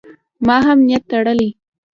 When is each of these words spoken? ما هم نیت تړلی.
ما 0.47 0.57
هم 0.65 0.77
نیت 0.87 1.03
تړلی. 1.11 1.49